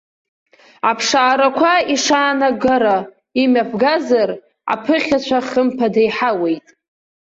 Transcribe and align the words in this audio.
Аԥшаарақәа 0.89 1.73
ишаанагара 1.93 2.97
имҩаԥгазар, 3.41 4.29
аԥыхьашәа 4.73 5.39
хымԥада 5.49 6.01
иҳауеит. 6.07 6.67